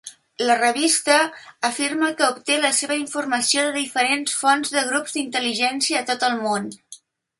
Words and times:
La 0.45 0.53
revista 0.59 1.17
afirma 1.67 2.09
que 2.21 2.29
obté 2.35 2.57
la 2.63 2.71
seva 2.77 2.97
informació 3.01 3.67
de 3.67 3.75
diferents 3.77 4.35
fonts 4.41 4.73
de 4.79 4.83
grups 4.89 5.15
d'intel·ligència 5.19 6.01
a 6.01 6.09
tot 6.13 6.27
el 6.31 6.41
món. 6.49 6.67